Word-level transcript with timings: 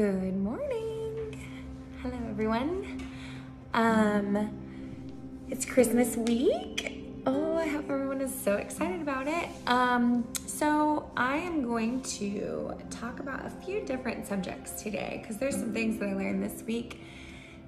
Good 0.00 0.34
morning. 0.34 1.46
Hello, 2.00 2.16
everyone. 2.30 3.06
Um, 3.74 4.48
it's 5.50 5.66
Christmas 5.66 6.16
week. 6.16 7.22
Oh, 7.26 7.58
I 7.58 7.66
hope 7.66 7.90
everyone 7.90 8.22
is 8.22 8.34
so 8.34 8.54
excited 8.54 9.02
about 9.02 9.28
it. 9.28 9.50
Um, 9.66 10.26
so 10.46 11.10
I 11.18 11.36
am 11.36 11.64
going 11.64 12.00
to 12.16 12.72
talk 12.88 13.20
about 13.20 13.44
a 13.44 13.50
few 13.50 13.84
different 13.84 14.26
subjects 14.26 14.82
today 14.82 15.18
because 15.20 15.36
there's 15.36 15.56
some 15.56 15.74
things 15.74 15.98
that 15.98 16.08
I 16.08 16.14
learned 16.14 16.42
this 16.42 16.62
week 16.62 17.02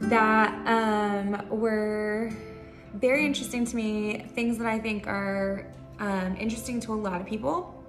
that 0.00 0.54
um, 0.66 1.50
were 1.50 2.32
very 2.94 3.26
interesting 3.26 3.66
to 3.66 3.76
me, 3.76 4.24
things 4.34 4.56
that 4.56 4.66
I 4.66 4.78
think 4.78 5.06
are 5.06 5.66
um, 5.98 6.34
interesting 6.40 6.80
to 6.80 6.94
a 6.94 6.96
lot 6.96 7.20
of 7.20 7.26
people. 7.26 7.84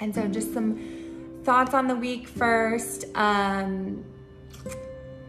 And 0.00 0.12
so 0.12 0.26
just 0.26 0.52
some 0.52 1.05
thoughts 1.46 1.74
on 1.74 1.86
the 1.86 1.94
week 1.94 2.26
first. 2.26 3.04
Um, 3.14 4.04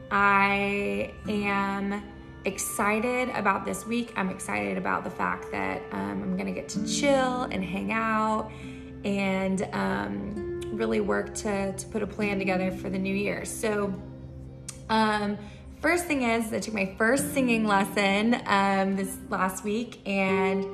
I 0.10 1.14
am 1.30 2.02
excited 2.44 3.30
about 3.36 3.66
this 3.66 3.86
week. 3.86 4.14
I'm 4.16 4.32
excited 4.32 4.80
about 4.80 5.04
the 5.04 5.12
fact 5.12 5.52
that 5.52 5.80
um, 5.92 6.24
I'm 6.24 6.36
gonna 6.36 6.54
get 6.54 6.70
to 6.70 6.88
chill 6.88 7.44
and 7.44 7.64
hang 7.64 7.92
out 7.92 8.50
and 9.06 9.62
um, 9.74 10.62
really 10.72 11.02
work 11.02 11.36
to, 11.36 11.74
to 11.74 11.88
put 11.90 12.02
a 12.02 12.08
plan 12.08 12.40
together 12.40 12.72
for 12.72 12.90
the 12.90 12.98
new 12.98 13.14
year. 13.14 13.46
So, 13.46 13.94
um, 14.90 15.38
first 15.82 16.06
thing 16.06 16.24
is, 16.24 16.52
I 16.52 16.60
took 16.60 16.74
my 16.74 16.96
first 16.98 17.32
singing 17.36 17.68
lesson 17.68 18.42
um, 18.48 18.96
this 18.96 19.20
last 19.30 19.64
week 19.64 20.00
and 20.08 20.66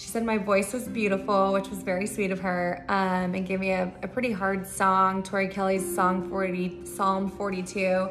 she 0.00 0.06
said 0.06 0.24
my 0.24 0.38
voice 0.38 0.72
was 0.72 0.88
beautiful, 0.88 1.52
which 1.52 1.68
was 1.68 1.82
very 1.82 2.06
sweet 2.06 2.30
of 2.30 2.40
her, 2.40 2.86
um, 2.88 3.34
and 3.34 3.46
gave 3.46 3.60
me 3.60 3.72
a, 3.72 3.92
a, 4.02 4.08
pretty 4.08 4.32
hard 4.32 4.66
song, 4.66 5.22
Tori 5.22 5.46
Kelly's 5.46 5.94
song 5.94 6.26
40, 6.30 6.86
Psalm 6.86 7.28
42, 7.28 8.08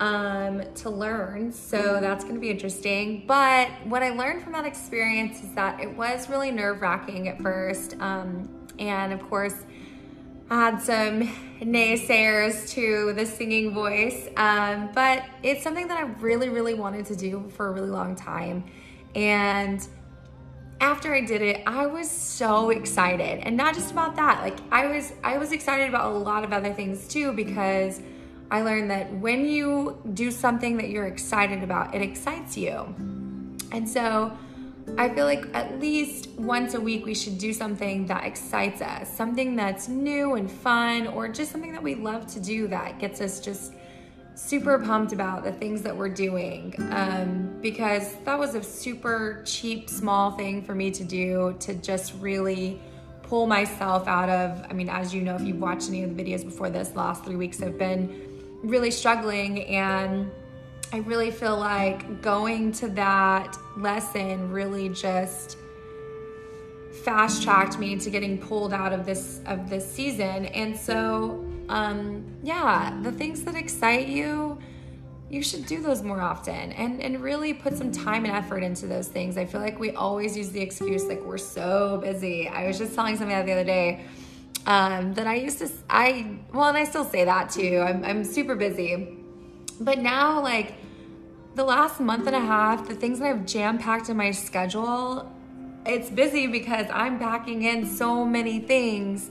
um, 0.00 0.62
to 0.76 0.88
learn. 0.88 1.52
So 1.52 2.00
that's 2.00 2.24
gonna 2.24 2.40
be 2.40 2.48
interesting. 2.48 3.24
But 3.26 3.68
what 3.84 4.02
I 4.02 4.12
learned 4.12 4.44
from 4.44 4.54
that 4.54 4.64
experience 4.64 5.42
is 5.42 5.52
that 5.52 5.78
it 5.78 5.94
was 5.94 6.30
really 6.30 6.50
nerve 6.50 6.80
wracking 6.80 7.28
at 7.28 7.38
first. 7.42 7.96
Um, 8.00 8.48
and 8.78 9.12
of 9.12 9.22
course, 9.28 9.66
I 10.48 10.70
had 10.70 10.80
some 10.80 11.20
naysayers 11.60 12.70
to 12.70 13.12
the 13.12 13.26
singing 13.26 13.74
voice, 13.74 14.26
um, 14.38 14.88
but 14.94 15.22
it's 15.42 15.62
something 15.62 15.86
that 15.88 15.98
I 15.98 16.04
really, 16.18 16.48
really 16.48 16.72
wanted 16.72 17.04
to 17.06 17.16
do 17.16 17.52
for 17.54 17.66
a 17.66 17.72
really 17.72 17.90
long 17.90 18.16
time. 18.16 18.64
And 19.14 19.86
after 20.80 21.14
I 21.14 21.22
did 21.22 21.42
it, 21.42 21.62
I 21.66 21.86
was 21.86 22.10
so 22.10 22.70
excited. 22.70 23.40
And 23.44 23.56
not 23.56 23.74
just 23.74 23.90
about 23.90 24.16
that. 24.16 24.42
Like 24.42 24.58
I 24.70 24.86
was 24.86 25.12
I 25.24 25.38
was 25.38 25.52
excited 25.52 25.88
about 25.88 26.12
a 26.12 26.18
lot 26.18 26.44
of 26.44 26.52
other 26.52 26.72
things 26.72 27.08
too 27.08 27.32
because 27.32 28.00
I 28.50 28.62
learned 28.62 28.90
that 28.90 29.12
when 29.14 29.46
you 29.46 30.00
do 30.14 30.30
something 30.30 30.76
that 30.76 30.90
you're 30.90 31.06
excited 31.06 31.62
about, 31.62 31.94
it 31.94 32.02
excites 32.02 32.56
you. 32.56 32.94
And 33.72 33.88
so 33.88 34.36
I 34.96 35.08
feel 35.08 35.24
like 35.24 35.46
at 35.52 35.80
least 35.80 36.28
once 36.38 36.74
a 36.74 36.80
week 36.80 37.04
we 37.04 37.14
should 37.14 37.38
do 37.38 37.52
something 37.52 38.06
that 38.06 38.24
excites 38.24 38.80
us, 38.80 39.12
something 39.12 39.56
that's 39.56 39.88
new 39.88 40.34
and 40.34 40.50
fun, 40.50 41.08
or 41.08 41.26
just 41.28 41.50
something 41.50 41.72
that 41.72 41.82
we 41.82 41.96
love 41.96 42.26
to 42.28 42.40
do 42.40 42.68
that 42.68 43.00
gets 43.00 43.20
us 43.20 43.40
just 43.40 43.72
super 44.36 44.78
pumped 44.78 45.12
about 45.12 45.42
the 45.42 45.52
things 45.52 45.80
that 45.82 45.96
we're 45.96 46.10
doing 46.10 46.74
um, 46.90 47.56
because 47.62 48.14
that 48.24 48.38
was 48.38 48.54
a 48.54 48.62
super 48.62 49.42
cheap, 49.46 49.88
small 49.88 50.30
thing 50.32 50.62
for 50.62 50.74
me 50.74 50.90
to 50.90 51.02
do 51.04 51.56
to 51.58 51.74
just 51.74 52.12
really 52.20 52.78
pull 53.22 53.46
myself 53.46 54.06
out 54.06 54.28
of. 54.28 54.64
I 54.68 54.74
mean, 54.74 54.90
as 54.90 55.14
you 55.14 55.22
know, 55.22 55.36
if 55.36 55.42
you've 55.42 55.60
watched 55.60 55.88
any 55.88 56.02
of 56.02 56.14
the 56.14 56.22
videos 56.22 56.44
before 56.44 56.68
this, 56.68 56.94
last 56.94 57.24
three 57.24 57.36
weeks 57.36 57.58
have 57.60 57.78
been 57.78 58.60
really 58.62 58.90
struggling 58.90 59.64
and 59.64 60.30
I 60.92 60.98
really 60.98 61.30
feel 61.30 61.56
like 61.58 62.20
going 62.20 62.72
to 62.72 62.88
that 62.90 63.56
lesson 63.78 64.50
really 64.52 64.90
just 64.90 65.56
fast 67.04 67.42
tracked 67.42 67.78
me 67.78 67.96
to 67.96 68.10
getting 68.10 68.38
pulled 68.38 68.72
out 68.72 68.92
of 68.92 69.06
this 69.06 69.40
of 69.46 69.70
this 69.70 69.90
season. 69.90 70.46
And 70.46 70.76
so 70.76 71.45
um, 71.68 72.24
yeah, 72.42 72.98
the 73.02 73.12
things 73.12 73.42
that 73.42 73.54
excite 73.54 74.08
you, 74.08 74.58
you 75.28 75.42
should 75.42 75.66
do 75.66 75.82
those 75.82 76.02
more 76.02 76.20
often 76.20 76.72
and, 76.72 77.02
and 77.02 77.20
really 77.20 77.52
put 77.52 77.76
some 77.76 77.90
time 77.90 78.24
and 78.24 78.34
effort 78.34 78.62
into 78.62 78.86
those 78.86 79.08
things. 79.08 79.36
I 79.36 79.44
feel 79.44 79.60
like 79.60 79.78
we 79.80 79.90
always 79.90 80.36
use 80.36 80.50
the 80.50 80.60
excuse 80.60 81.04
like 81.06 81.20
we're 81.22 81.38
so 81.38 81.98
busy. 82.02 82.48
I 82.48 82.66
was 82.66 82.78
just 82.78 82.94
telling 82.94 83.16
somebody 83.16 83.44
the 83.44 83.52
other 83.52 83.64
day 83.64 84.04
um, 84.66 85.14
that 85.14 85.26
I 85.26 85.34
used 85.34 85.58
to, 85.58 85.68
I, 85.90 86.38
well, 86.52 86.68
and 86.68 86.76
I 86.76 86.84
still 86.84 87.04
say 87.04 87.24
that 87.24 87.50
too. 87.50 87.82
I'm, 87.86 88.04
I'm 88.04 88.24
super 88.24 88.54
busy. 88.54 89.18
But 89.80 89.98
now, 89.98 90.40
like, 90.42 90.74
the 91.54 91.64
last 91.64 92.00
month 92.00 92.26
and 92.26 92.36
a 92.36 92.40
half, 92.40 92.86
the 92.86 92.94
things 92.94 93.18
that 93.18 93.28
I've 93.28 93.46
jam 93.46 93.78
packed 93.78 94.08
in 94.08 94.16
my 94.16 94.30
schedule, 94.30 95.32
it's 95.84 96.10
busy 96.10 96.46
because 96.46 96.86
I'm 96.92 97.18
packing 97.18 97.62
in 97.62 97.86
so 97.86 98.24
many 98.24 98.60
things 98.60 99.30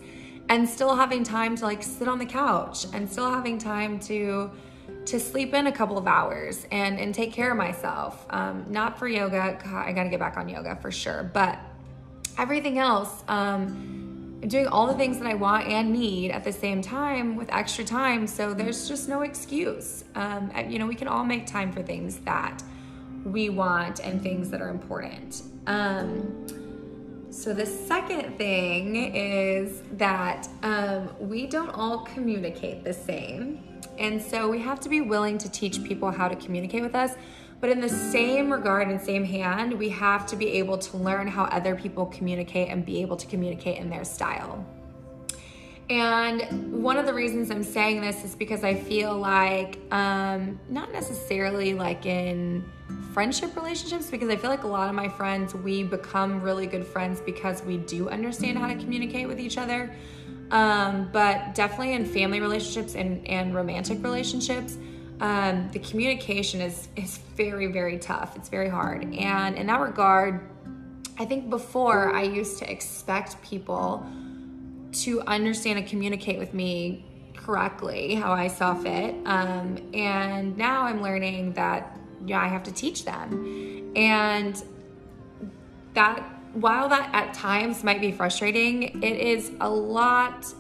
and 0.50 0.68
still 0.68 0.96
having 0.96 1.24
time 1.24 1.56
to 1.56 1.66
like 1.66 1.82
sit 1.84 2.08
on 2.08 2.20
the 2.20 2.26
couch 2.26 2.86
and 2.94 3.10
still 3.10 3.30
having 3.30 3.58
time 3.58 4.00
to 4.00 4.52
to 5.06 5.20
sleep 5.20 5.54
in 5.54 5.68
a 5.68 5.72
couple 5.72 5.98
of 5.98 6.08
hours 6.08 6.66
and 6.72 7.00
and 7.00 7.14
take 7.14 7.34
care 7.34 7.52
of 7.52 7.58
myself. 7.58 8.26
Um, 8.30 8.66
not 8.70 8.98
for 8.98 9.08
yoga. 9.08 9.60
I 9.66 9.92
gotta 9.92 10.10
get 10.10 10.20
back 10.20 10.38
on 10.38 10.50
yoga 10.50 10.76
for 10.76 10.92
sure. 10.92 11.30
But 11.34 11.60
everything 12.38 12.80
else 12.80 13.24
um, 13.28 14.40
doing 14.48 14.68
all 14.68 14.88
the 14.88 14.94
things 14.94 15.18
that 15.18 15.28
i 15.28 15.34
want 15.34 15.68
and 15.68 15.92
need 15.92 16.30
at 16.30 16.44
the 16.44 16.52
same 16.52 16.82
time 16.82 17.36
with 17.36 17.52
extra 17.52 17.84
time. 17.84 18.28
So 18.28 18.54
there's 18.54 18.88
just 18.88 19.10
no 19.10 19.22
excuse. 19.22 20.04
Um, 20.16 20.52
you 20.70 20.80
know 20.80 20.88
we 20.88 20.96
can 20.96 21.08
all 21.08 21.24
make 21.24 21.48
time 21.48 21.72
for 21.72 21.82
things 21.82 22.20
that 22.20 22.64
we 23.24 23.50
want 23.50 24.00
and 24.02 24.22
things 24.22 24.50
that 24.52 24.62
are 24.62 24.70
important. 24.70 25.42
Um, 25.66 26.46
so, 27.36 27.54
the 27.54 27.66
second 27.66 28.38
thing 28.38 28.96
is 29.14 29.84
that 29.98 30.48
um, 30.64 31.10
we 31.20 31.46
don't 31.46 31.70
all 31.70 32.00
communicate 32.06 32.86
the 32.86 32.94
same. 32.94 33.62
And 34.00 34.22
so, 34.22 34.50
we 34.50 34.60
have 34.60 34.80
to 34.80 34.90
be 34.90 35.02
willing 35.02 35.38
to 35.40 35.52
teach 35.52 35.84
people 35.84 36.12
how 36.12 36.30
to 36.30 36.36
communicate 36.38 36.82
with 36.82 36.96
us. 36.96 37.12
But 37.60 37.72
in 37.72 37.82
the 37.82 37.90
same 37.90 38.50
regard 38.50 38.88
and 38.88 39.02
same 39.02 39.26
hand, 39.26 39.74
we 39.74 39.90
have 39.90 40.26
to 40.28 40.38
be 40.38 40.48
able 40.54 40.78
to 40.78 40.96
learn 40.96 41.28
how 41.28 41.44
other 41.46 41.76
people 41.76 42.06
communicate 42.06 42.70
and 42.70 42.86
be 42.86 43.02
able 43.02 43.18
to 43.18 43.28
communicate 43.28 43.80
in 43.80 43.90
their 43.90 44.06
style. 44.06 44.66
And 45.90 46.82
one 46.82 46.96
of 46.96 47.06
the 47.06 47.14
reasons 47.14 47.52
I'm 47.52 47.64
saying 47.64 48.00
this 48.00 48.24
is 48.24 48.34
because 48.34 48.64
I 48.64 48.76
feel 48.76 49.14
like, 49.18 49.78
um, 49.92 50.58
not 50.70 50.94
necessarily 50.94 51.74
like 51.74 52.06
in 52.06 52.64
friendship 53.16 53.56
relationships 53.56 54.10
because 54.10 54.28
I 54.28 54.36
feel 54.36 54.50
like 54.50 54.64
a 54.64 54.68
lot 54.68 54.90
of 54.90 54.94
my 54.94 55.08
friends, 55.08 55.56
we 55.56 55.84
become 55.84 56.42
really 56.42 56.68
good 56.68 56.86
friends 56.86 57.22
because 57.22 57.64
we 57.64 57.78
do 57.78 58.10
understand 58.10 58.58
how 58.58 58.68
to 58.68 58.76
communicate 58.76 59.26
with 59.26 59.40
each 59.40 59.58
other. 59.58 59.96
Um, 60.52 61.10
but 61.14 61.56
definitely 61.56 61.94
in 61.94 62.04
family 62.04 62.42
relationships 62.42 62.94
and, 62.94 63.26
and 63.26 63.56
romantic 63.56 64.04
relationships, 64.04 64.78
um, 65.22 65.70
the 65.72 65.80
communication 65.80 66.60
is, 66.60 66.90
is 66.98 67.20
very, 67.38 67.68
very 67.68 68.00
tough. 68.00 68.36
It's 68.36 68.50
very 68.50 68.68
hard. 68.68 69.06
And 69.16 69.56
in 69.56 69.68
that 69.68 69.80
regard, 69.80 70.50
I 71.18 71.24
think 71.24 71.50
before 71.50 72.14
I 72.14 72.24
used 72.24 72.60
to 72.60 72.70
expect 72.70 73.42
people 73.42 74.06
to 74.92 75.22
understand 75.22 75.80
and 75.80 75.88
communicate 75.88 76.38
with 76.38 76.54
me 76.54 77.06
correctly, 77.34 78.16
how 78.16 78.34
I 78.34 78.48
saw 78.48 78.76
fit. 78.76 79.16
Um, 79.26 79.78
and 79.94 80.58
now 80.58 80.82
I'm 80.82 81.02
learning 81.02 81.54
that 81.54 81.98
yeah, 82.26 82.42
I 82.42 82.48
have 82.48 82.64
to 82.64 82.72
teach 82.72 83.06
them. 83.06 83.92
And 83.96 84.62
that 85.94 86.20
while 86.54 86.90
that 86.90 87.10
at 87.14 87.34
times 87.34 87.84
might 87.84 88.02
be 88.02 88.12
frustrating, 88.12 89.02
it 89.04 89.18
is 89.18 89.52
a 89.60 89.70
lot 89.70 90.54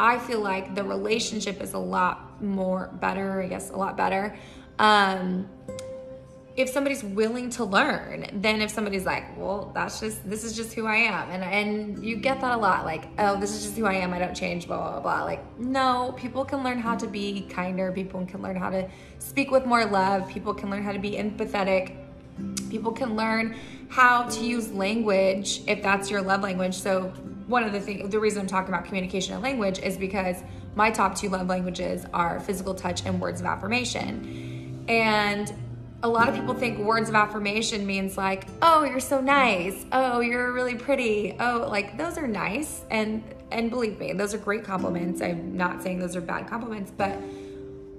I 0.00 0.18
feel 0.18 0.40
like 0.40 0.74
the 0.74 0.82
relationship 0.82 1.60
is 1.60 1.74
a 1.74 1.78
lot 1.78 2.42
more 2.42 2.88
better, 3.00 3.42
I 3.42 3.48
guess 3.48 3.68
a 3.68 3.76
lot 3.76 3.98
better. 3.98 4.34
Um, 4.78 5.46
if 6.60 6.68
somebody's 6.68 7.02
willing 7.02 7.48
to 7.50 7.64
learn 7.64 8.26
than 8.32 8.60
if 8.60 8.70
somebody's 8.70 9.06
like, 9.06 9.36
well, 9.38 9.70
that's 9.74 10.00
just 10.00 10.28
this 10.28 10.44
is 10.44 10.54
just 10.54 10.74
who 10.74 10.86
I 10.86 10.96
am. 10.96 11.30
And 11.30 11.42
and 11.42 12.04
you 12.04 12.16
get 12.16 12.40
that 12.40 12.52
a 12.52 12.56
lot, 12.56 12.84
like, 12.84 13.08
oh, 13.18 13.40
this 13.40 13.54
is 13.54 13.64
just 13.64 13.76
who 13.76 13.86
I 13.86 13.94
am, 13.94 14.12
I 14.12 14.18
don't 14.18 14.34
change, 14.34 14.66
blah, 14.66 14.76
blah, 14.76 15.00
blah. 15.00 15.24
Like, 15.24 15.58
no, 15.58 16.14
people 16.16 16.44
can 16.44 16.62
learn 16.62 16.78
how 16.78 16.96
to 16.96 17.06
be 17.06 17.42
kinder, 17.50 17.90
people 17.92 18.26
can 18.26 18.42
learn 18.42 18.56
how 18.56 18.70
to 18.70 18.88
speak 19.18 19.50
with 19.50 19.64
more 19.64 19.84
love, 19.86 20.28
people 20.28 20.52
can 20.52 20.70
learn 20.70 20.82
how 20.82 20.92
to 20.92 20.98
be 20.98 21.12
empathetic, 21.12 21.96
people 22.68 22.92
can 22.92 23.16
learn 23.16 23.56
how 23.88 24.24
to 24.24 24.44
use 24.44 24.70
language 24.72 25.62
if 25.66 25.82
that's 25.82 26.10
your 26.10 26.22
love 26.22 26.42
language. 26.42 26.74
So 26.74 27.12
one 27.46 27.64
of 27.64 27.72
the 27.72 27.80
things 27.80 28.10
the 28.10 28.20
reason 28.20 28.42
I'm 28.42 28.46
talking 28.46 28.72
about 28.72 28.84
communication 28.84 29.34
and 29.34 29.42
language 29.42 29.78
is 29.78 29.96
because 29.96 30.36
my 30.74 30.90
top 30.90 31.16
two 31.16 31.28
love 31.28 31.48
languages 31.48 32.06
are 32.12 32.38
physical 32.40 32.74
touch 32.74 33.04
and 33.04 33.20
words 33.20 33.40
of 33.40 33.46
affirmation. 33.46 34.84
And 34.88 35.52
a 36.02 36.08
lot 36.08 36.28
of 36.28 36.34
people 36.34 36.54
think 36.54 36.78
words 36.78 37.08
of 37.08 37.14
affirmation 37.14 37.86
means 37.86 38.16
like, 38.16 38.46
oh, 38.62 38.84
you're 38.84 39.00
so 39.00 39.20
nice. 39.20 39.84
Oh, 39.92 40.20
you're 40.20 40.52
really 40.52 40.74
pretty. 40.74 41.36
Oh, 41.38 41.66
like 41.68 41.98
those 41.98 42.16
are 42.16 42.26
nice. 42.26 42.84
And 42.90 43.22
and 43.50 43.68
believe 43.68 43.98
me, 43.98 44.12
those 44.12 44.32
are 44.32 44.38
great 44.38 44.64
compliments. 44.64 45.20
I'm 45.20 45.56
not 45.56 45.82
saying 45.82 45.98
those 45.98 46.16
are 46.16 46.20
bad 46.20 46.46
compliments, 46.48 46.92
but 46.96 47.18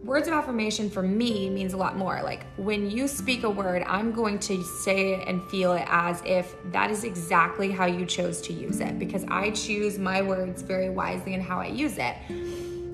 words 0.04 0.28
of 0.28 0.34
affirmation 0.34 0.90
for 0.90 1.04
me 1.04 1.50
means 1.50 1.74
a 1.74 1.78
lot 1.78 1.98
more. 1.98 2.22
Like 2.24 2.46
when 2.58 2.90
you 2.90 3.08
speak 3.08 3.44
a 3.44 3.50
word, 3.50 3.84
I'm 3.86 4.12
going 4.14 4.40
to 4.40 4.64
say 4.64 5.14
it 5.14 5.28
and 5.28 5.44
feel 5.50 5.74
it 5.74 5.86
as 5.88 6.24
if 6.26 6.56
that 6.72 6.90
is 6.90 7.04
exactly 7.04 7.70
how 7.70 7.86
you 7.86 8.06
chose 8.06 8.42
to 8.42 8.54
use 8.54 8.80
it 8.80 8.98
because 8.98 9.26
I 9.28 9.52
choose 9.52 10.00
my 10.00 10.22
words 10.22 10.62
very 10.62 10.90
wisely 10.90 11.34
and 11.34 11.44
how 11.44 11.60
I 11.60 11.68
use 11.68 11.98
it. 11.98 12.16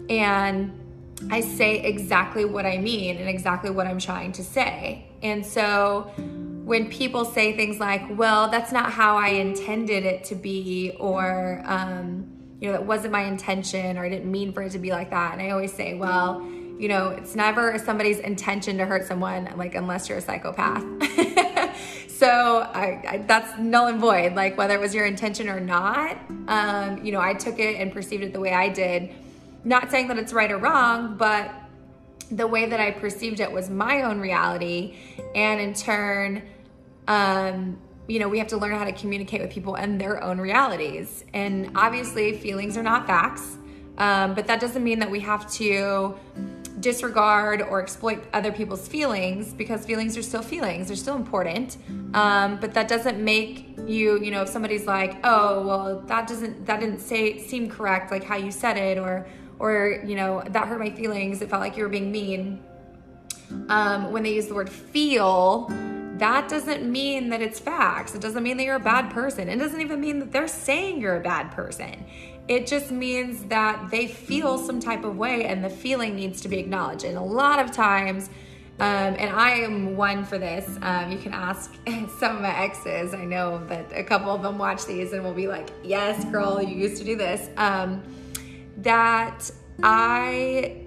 And 0.10 0.72
I 1.32 1.42
say 1.42 1.80
exactly 1.82 2.46
what 2.46 2.66
I 2.66 2.78
mean 2.78 3.18
and 3.18 3.28
exactly 3.28 3.70
what 3.70 3.88
I'm 3.88 4.00
trying 4.00 4.32
to 4.34 4.44
say. 4.44 5.06
And 5.22 5.46
so 5.46 6.12
when 6.64 6.90
people 6.90 7.26
say 7.26 7.56
things 7.56 7.80
like, 7.80 8.02
well, 8.18 8.50
that's 8.50 8.72
not 8.72 8.92
how 8.92 9.18
I 9.18 9.30
intended 9.30 10.06
it 10.06 10.26
to 10.26 10.36
be, 10.36 10.96
or, 11.00 11.64
um, 11.66 12.28
you 12.60 12.68
know, 12.68 12.74
that 12.74 12.86
wasn't 12.86 13.14
my 13.14 13.24
intention, 13.24 13.98
or 13.98 14.06
I 14.06 14.10
didn't 14.10 14.30
mean 14.30 14.52
for 14.52 14.64
it 14.64 14.72
to 14.74 14.80
be 14.80 14.92
like 14.92 15.10
that. 15.10 15.34
And 15.34 15.42
I 15.42 15.52
always 15.52 15.74
say, 15.74 15.94
well, 15.94 16.42
you 16.78 16.88
know, 16.88 17.10
it's 17.10 17.36
never 17.36 17.78
somebody's 17.80 18.20
intention 18.20 18.78
to 18.78 18.86
hurt 18.86 19.08
someone, 19.08 19.50
like, 19.58 19.76
unless 19.76 20.10
you're 20.10 20.20
a 20.20 20.22
psychopath. 20.22 20.84
so 22.10 22.60
I, 22.74 23.02
I, 23.08 23.24
that's 23.26 23.58
null 23.58 23.88
and 23.88 24.00
void, 24.00 24.36
like, 24.36 24.58
whether 24.58 24.76
it 24.76 24.80
was 24.80 24.94
your 24.94 25.06
intention 25.06 25.50
or 25.50 25.60
not. 25.60 26.18
Um, 26.48 27.04
you 27.04 27.12
know, 27.12 27.22
I 27.22 27.34
took 27.34 27.60
it 27.60 27.80
and 27.80 27.92
perceived 27.92 28.24
it 28.24 28.34
the 28.34 28.40
way 28.40 28.54
I 28.54 28.70
did 28.70 29.10
not 29.68 29.92
saying 29.92 30.08
that 30.08 30.18
it's 30.18 30.32
right 30.32 30.52
or 30.52 30.58
wrong, 30.58 31.18
but 31.18 31.54
the 32.32 32.48
way 32.48 32.66
that 32.66 32.80
I 32.80 32.92
perceived 32.92 33.40
it 33.40 33.52
was 33.52 33.70
my 33.70 34.04
own 34.04 34.20
reality. 34.20 34.96
And 35.36 35.60
in 35.60 35.74
turn, 35.74 36.44
um, 37.08 37.78
you 38.08 38.20
know, 38.20 38.30
we 38.30 38.40
have 38.40 38.48
to 38.48 38.58
learn 38.58 38.78
how 38.78 38.86
to 38.86 38.94
communicate 38.94 39.42
with 39.42 39.52
people 39.52 39.76
and 39.76 40.00
their 40.00 40.24
own 40.24 40.40
realities. 40.40 41.26
And 41.34 41.72
obviously, 41.76 42.38
feelings 42.38 42.78
are 42.78 42.84
not 42.84 43.08
facts, 43.08 43.58
um, 43.98 44.34
but 44.34 44.48
that 44.48 44.62
doesn't 44.62 44.84
mean 44.84 45.00
that 45.00 45.12
we 45.12 45.20
have 45.20 45.52
to 45.54 46.16
disregard 46.80 47.62
or 47.62 47.82
exploit 47.82 48.24
other 48.34 48.52
people's 48.52 48.88
feelings 48.88 49.52
because 49.52 49.84
feelings 49.84 50.16
are 50.16 50.22
still 50.22 50.44
feelings 50.44 50.88
they're 50.88 50.96
still 50.96 51.16
important 51.16 51.78
um, 52.14 52.60
but 52.60 52.72
that 52.76 52.88
doesn't 52.88 53.20
make 53.20 53.76
you 53.88 54.22
you 54.22 54.30
know 54.30 54.44
if 54.44 54.50
somebody's 54.50 54.86
like 54.86 55.18
oh 55.24 55.66
well 55.66 56.00
that 56.02 56.28
doesn't 56.28 56.68
that 56.68 56.80
didn't 56.80 57.00
say 57.00 57.40
seem 57.40 57.68
correct 57.68 58.12
like 58.12 58.24
how 58.24 58.36
you 58.36 58.52
said 58.52 58.78
it 58.78 59.00
or 59.00 59.26
or 59.60 60.02
you 60.06 60.16
know 60.16 60.44
that 60.50 60.68
hurt 60.68 60.80
my 60.80 60.90
feelings 60.90 61.42
it 61.42 61.50
felt 61.50 61.62
like 61.62 61.78
you 61.78 61.84
were 61.84 61.90
being 61.90 62.12
mean 62.12 62.64
um, 63.70 64.12
when 64.12 64.24
they 64.24 64.34
use 64.34 64.48
the 64.48 64.54
word 64.54 64.70
feel 64.70 65.68
that 66.18 66.50
doesn't 66.50 66.90
mean 66.90 67.30
that 67.30 67.42
it's 67.42 67.60
facts 67.60 68.16
it 68.16 68.22
doesn't 68.22 68.44
mean 68.44 68.58
that 68.58 68.64
you're 68.64 68.76
a 68.76 68.80
bad 68.80 69.10
person 69.12 69.50
it 69.50 69.58
doesn't 69.58 69.82
even 69.82 70.00
mean 70.00 70.20
that 70.20 70.32
they're 70.32 70.48
saying 70.48 71.00
you're 71.00 71.18
a 71.18 71.22
bad 71.22 71.52
person 71.52 72.06
it 72.48 72.66
just 72.66 72.92
means 72.92 73.44
that 73.46 73.92
they 73.92 74.08
feel 74.08 74.58
some 74.58 74.80
type 74.80 75.04
of 75.04 75.18
way 75.18 75.46
and 75.46 75.64
the 75.64 75.70
feeling 75.70 76.16
needs 76.16 76.42
to 76.42 76.48
be 76.48 76.58
acknowledged 76.58 77.04
and 77.04 77.18
a 77.18 77.22
lot 77.22 77.60
of 77.60 77.72
times 77.72 78.30
um, 78.80 79.16
and 79.18 79.36
I 79.36 79.52
am 79.52 79.98
one 79.98 80.24
for 80.24 80.38
this. 80.38 80.78
Um, 80.84 81.12
you 81.12 81.18
can 81.18 81.34
ask 81.34 81.74
some 82.20 82.36
of 82.36 82.42
my 82.44 82.56
exes. 82.56 83.14
I 83.14 83.26
know 83.26 83.66
that 83.66 83.92
a 83.92 84.04
couple 84.04 84.32
of 84.32 84.44
them 84.44 84.60
watch 84.60 84.86
these 84.86 85.14
and 85.14 85.24
will 85.24 85.34
be 85.34 85.48
like, 85.48 85.70
yes, 85.84 86.24
girl, 86.26 86.62
you 86.62 86.76
used 86.76 86.98
to 86.98 87.04
do 87.04 87.16
this. 87.16 87.50
Um, 87.58 88.04
that 88.78 89.50
I 89.84 90.82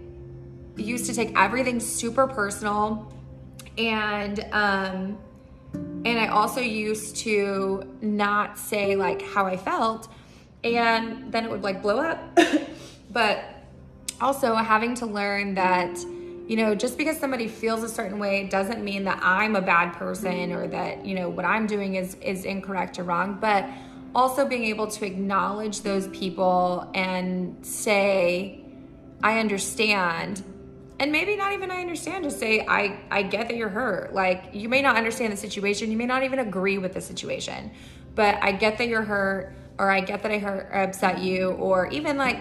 used 0.76 1.06
to 1.06 1.14
take 1.14 1.36
everything 1.36 1.80
super 1.80 2.26
personal 2.26 3.12
and 3.76 4.40
um 4.52 5.18
and 6.04 6.18
I 6.18 6.28
also 6.28 6.60
used 6.60 7.16
to 7.18 7.84
not 8.00 8.58
say 8.58 8.96
like 8.96 9.22
how 9.22 9.46
I 9.46 9.56
felt 9.56 10.08
and 10.64 11.32
then 11.32 11.44
it 11.44 11.50
would 11.50 11.62
like 11.62 11.82
blow 11.82 11.98
up. 11.98 12.38
but 13.10 13.44
also 14.20 14.54
having 14.54 14.94
to 14.96 15.06
learn 15.06 15.54
that 15.54 15.98
you 16.50 16.56
know, 16.56 16.74
just 16.74 16.98
because 16.98 17.16
somebody 17.16 17.46
feels 17.46 17.84
a 17.84 17.88
certain 17.88 18.18
way 18.18 18.48
doesn't 18.48 18.82
mean 18.82 19.04
that 19.04 19.20
I'm 19.22 19.54
a 19.54 19.62
bad 19.62 19.92
person 19.92 20.50
or 20.50 20.66
that, 20.66 21.06
you 21.06 21.14
know, 21.14 21.28
what 21.28 21.44
I'm 21.44 21.68
doing 21.68 21.94
is 21.94 22.16
is 22.16 22.44
incorrect 22.44 22.98
or 22.98 23.04
wrong, 23.04 23.38
but 23.40 23.68
also 24.14 24.46
being 24.46 24.64
able 24.64 24.86
to 24.88 25.06
acknowledge 25.06 25.82
those 25.82 26.08
people 26.08 26.90
and 26.94 27.64
say, 27.64 28.60
I 29.22 29.38
understand. 29.38 30.42
And 30.98 31.12
maybe 31.12 31.36
not 31.36 31.52
even 31.52 31.70
I 31.70 31.80
understand, 31.80 32.24
just 32.24 32.38
say, 32.38 32.64
I, 32.66 33.00
I 33.10 33.22
get 33.22 33.48
that 33.48 33.56
you're 33.56 33.68
hurt. 33.68 34.12
Like, 34.12 34.50
you 34.52 34.68
may 34.68 34.82
not 34.82 34.96
understand 34.96 35.32
the 35.32 35.36
situation, 35.36 35.90
you 35.90 35.96
may 35.96 36.06
not 36.06 36.24
even 36.24 36.38
agree 36.38 36.78
with 36.78 36.92
the 36.92 37.00
situation, 37.00 37.70
but 38.14 38.38
I 38.42 38.52
get 38.52 38.78
that 38.78 38.88
you're 38.88 39.02
hurt, 39.02 39.54
or 39.78 39.90
I 39.90 40.00
get 40.00 40.22
that 40.22 40.32
I 40.32 40.38
hurt 40.38 40.68
or 40.72 40.82
upset 40.82 41.20
you, 41.20 41.52
or 41.52 41.88
even 41.88 42.18
like, 42.18 42.38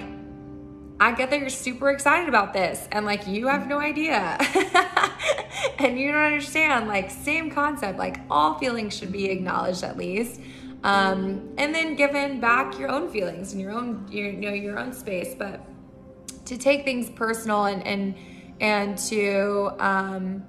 I 1.01 1.13
get 1.13 1.29
that 1.29 1.39
you're 1.39 1.47
super 1.47 1.89
excited 1.91 2.27
about 2.27 2.51
this 2.51 2.85
and 2.91 3.05
like 3.05 3.25
you 3.25 3.47
have 3.47 3.67
no 3.67 3.79
idea 3.79 4.37
and 5.79 5.97
you 5.97 6.11
don't 6.11 6.21
understand. 6.21 6.89
Like, 6.89 7.09
same 7.09 7.49
concept, 7.49 7.97
like, 7.97 8.19
all 8.29 8.59
feelings 8.59 8.97
should 8.97 9.11
be 9.11 9.29
acknowledged 9.29 9.83
at 9.83 9.97
least 9.97 10.41
um, 10.83 11.53
and 11.57 11.73
then 11.75 11.95
given 11.95 12.39
back 12.39 12.77
your 12.79 12.89
own 12.89 13.09
feelings 13.09 13.53
and 13.53 13.61
your 13.61 13.71
own 13.71 14.07
your, 14.09 14.29
you 14.29 14.49
know 14.49 14.53
your 14.53 14.79
own 14.79 14.93
space 14.93 15.35
but 15.37 15.61
to 16.45 16.57
take 16.57 16.83
things 16.83 17.09
personal 17.09 17.65
and 17.65 17.85
and 17.85 18.15
and 18.61 18.97
to 18.97 19.71
um, 19.79 20.43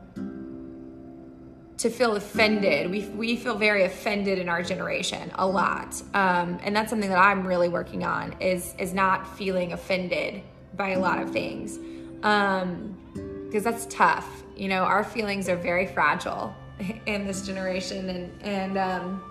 to 1.81 1.89
feel 1.89 2.15
offended. 2.15 2.91
We, 2.91 3.07
we 3.09 3.37
feel 3.37 3.57
very 3.57 3.85
offended 3.85 4.39
in 4.39 4.51
our 4.51 4.63
generation 4.63 5.33
a 5.37 5.47
lot. 5.47 5.95
Um, 6.13 6.59
and 6.63 6.77
that's 6.77 6.91
something 6.91 7.09
that 7.09 7.19
i'm 7.19 7.47
really 7.47 7.71
working 7.71 8.05
on 8.05 8.35
is 8.39 8.75
is 8.79 8.93
not 8.93 9.27
feeling 9.39 9.73
offended 9.73 10.43
by 10.77 10.91
a 10.91 10.99
lot 10.99 11.23
of 11.23 11.31
things. 11.31 11.79
Because 11.79 12.63
um, 12.63 12.99
that's 13.51 13.87
tough. 13.87 14.43
You 14.57 14.69
know 14.69 14.83
our 14.83 15.03
feelings 15.03 15.49
are 15.49 15.57
very 15.57 15.87
fragile 15.87 16.55
in 17.07 17.27
this 17.27 17.47
generation 17.47 18.11
and 18.11 18.43
and 18.43 18.77
um, 18.77 19.30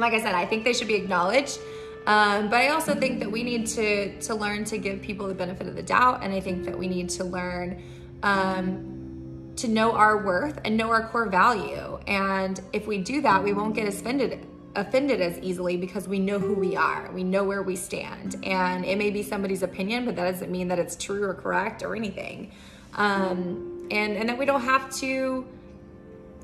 like 0.00 0.12
I 0.12 0.20
said, 0.20 0.34
I 0.34 0.46
think 0.46 0.64
they 0.64 0.72
should 0.72 0.88
be 0.88 0.94
acknowledged. 0.94 1.58
Um, 2.06 2.50
but 2.50 2.56
I 2.60 2.68
also 2.68 2.94
think 2.94 3.20
that 3.20 3.30
we 3.30 3.42
need 3.42 3.66
to 3.68 4.20
to 4.20 4.34
learn 4.34 4.64
to 4.64 4.78
give 4.78 5.00
people 5.00 5.26
the 5.26 5.34
benefit 5.34 5.66
of 5.66 5.74
the 5.74 5.82
doubt, 5.82 6.22
and 6.22 6.32
I 6.32 6.40
think 6.40 6.64
that 6.64 6.78
we 6.78 6.86
need 6.86 7.08
to 7.10 7.24
learn 7.24 7.82
um, 8.22 9.52
to 9.56 9.68
know 9.68 9.92
our 9.92 10.22
worth 10.22 10.60
and 10.64 10.76
know 10.76 10.90
our 10.90 11.08
core 11.08 11.28
value. 11.28 11.98
And 12.06 12.60
if 12.72 12.86
we 12.86 12.98
do 12.98 13.22
that, 13.22 13.42
we 13.42 13.54
won't 13.54 13.74
get 13.74 13.88
offended 13.88 14.46
offended 14.76 15.20
as 15.20 15.38
easily 15.38 15.76
because 15.76 16.08
we 16.08 16.18
know 16.18 16.38
who 16.38 16.52
we 16.52 16.74
are. 16.76 17.10
We 17.12 17.22
know 17.22 17.44
where 17.44 17.62
we 17.62 17.76
stand, 17.76 18.36
and 18.44 18.84
it 18.84 18.98
may 18.98 19.10
be 19.10 19.22
somebody's 19.22 19.62
opinion, 19.62 20.04
but 20.04 20.16
that 20.16 20.30
doesn't 20.30 20.50
mean 20.50 20.68
that 20.68 20.78
it's 20.78 20.96
true 20.96 21.22
or 21.22 21.32
correct 21.32 21.82
or 21.82 21.96
anything. 21.96 22.52
Um, 22.96 23.88
and 23.90 24.16
and 24.16 24.28
that 24.28 24.36
we 24.36 24.44
don't 24.44 24.62
have 24.62 24.94
to 24.96 25.46